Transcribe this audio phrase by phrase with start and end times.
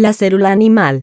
[0.00, 1.02] La célula animal.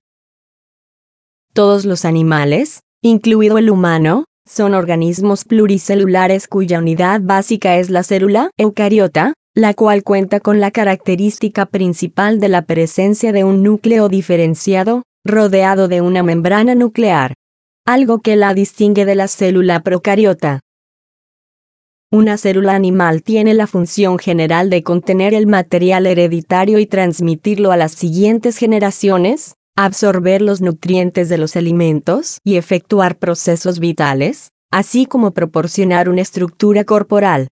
[1.53, 8.49] Todos los animales, incluido el humano, son organismos pluricelulares cuya unidad básica es la célula
[8.57, 15.04] eucariota, la cual cuenta con la característica principal de la presencia de un núcleo diferenciado,
[15.24, 17.36] rodeado de una membrana nuclear,
[17.86, 20.61] algo que la distingue de la célula procariota.
[22.11, 27.77] Una célula animal tiene la función general de contener el material hereditario y transmitirlo a
[27.77, 35.32] las siguientes generaciones, absorber los nutrientes de los alimentos y efectuar procesos vitales, así como
[35.32, 37.49] proporcionar una estructura corporal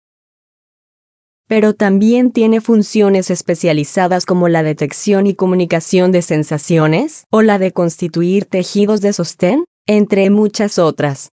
[1.47, 7.71] pero también tiene funciones especializadas como la detección y comunicación de sensaciones o la de
[7.71, 11.32] constituir tejidos de sostén, entre muchas otras.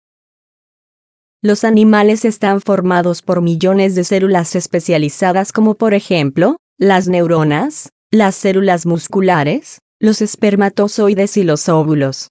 [1.46, 8.34] Los animales están formados por millones de células especializadas como por ejemplo, las neuronas, las
[8.34, 12.30] células musculares, los espermatozoides y los óvulos.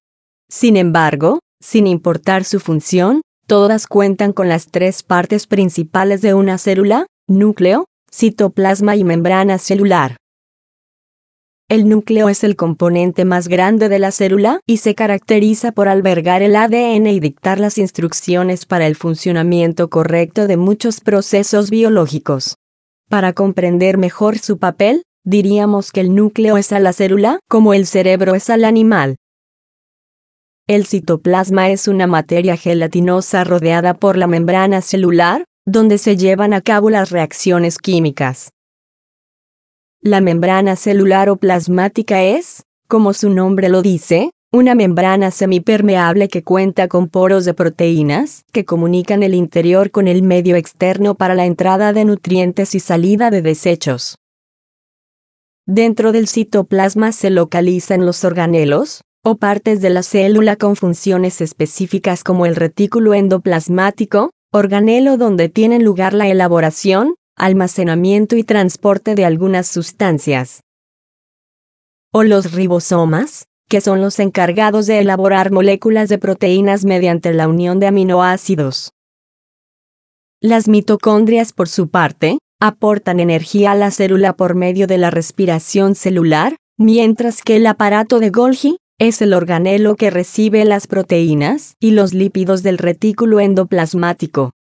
[0.49, 6.59] Sin embargo, sin importar su función, todas cuentan con las tres partes principales de una
[6.59, 10.17] célula, núcleo, citoplasma y membrana celular.
[11.71, 16.43] El núcleo es el componente más grande de la célula y se caracteriza por albergar
[16.43, 22.57] el ADN y dictar las instrucciones para el funcionamiento correcto de muchos procesos biológicos.
[23.09, 27.87] Para comprender mejor su papel, diríamos que el núcleo es a la célula como el
[27.87, 29.17] cerebro es al animal.
[30.67, 36.61] El citoplasma es una materia gelatinosa rodeada por la membrana celular, donde se llevan a
[36.61, 38.51] cabo las reacciones químicas.
[40.07, 46.43] La membrana celular o plasmática es, como su nombre lo dice, una membrana semipermeable que
[46.43, 51.47] cuenta con poros de proteínas que comunican el interior con el medio externo para la
[51.47, 54.17] entrada de nutrientes y salida de desechos.
[55.65, 62.23] Dentro del citoplasma se localizan los organelos, o partes de la célula con funciones específicas
[62.25, 69.67] como el retículo endoplasmático, organelo donde tienen lugar la elaboración, almacenamiento y transporte de algunas
[69.67, 70.61] sustancias.
[72.13, 77.81] O los ribosomas, que son los encargados de elaborar moléculas de proteínas mediante la unión
[77.81, 78.93] de aminoácidos.
[80.41, 85.95] Las mitocondrias, por su parte, aportan energía a la célula por medio de la respiración
[85.95, 91.91] celular, mientras que el aparato de Golgi, es el organelo que recibe las proteínas y
[91.91, 94.53] los lípidos del retículo endoplasmático.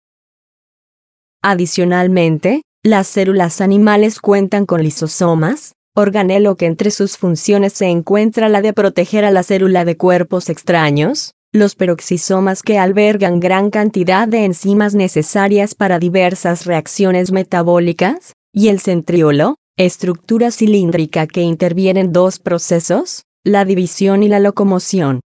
[1.46, 8.62] Adicionalmente, las células animales cuentan con lisosomas, organelo que entre sus funciones se encuentra la
[8.62, 14.46] de proteger a la célula de cuerpos extraños, los peroxisomas que albergan gran cantidad de
[14.46, 22.38] enzimas necesarias para diversas reacciones metabólicas, y el centriolo, estructura cilíndrica que interviene en dos
[22.38, 25.20] procesos, la división y la locomoción.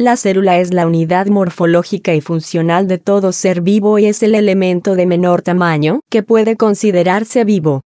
[0.00, 4.34] La célula es la unidad morfológica y funcional de todo ser vivo y es el
[4.34, 7.82] elemento de menor tamaño que puede considerarse vivo.